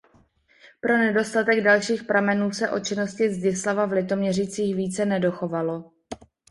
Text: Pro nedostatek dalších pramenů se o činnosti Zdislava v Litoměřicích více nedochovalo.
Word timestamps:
Pro 0.81 0.97
nedostatek 0.97 1.61
dalších 1.63 2.03
pramenů 2.03 2.51
se 2.51 2.69
o 2.69 2.79
činnosti 2.79 3.33
Zdislava 3.33 3.85
v 3.85 3.91
Litoměřicích 3.91 4.75
více 4.75 5.05
nedochovalo. 5.05 5.91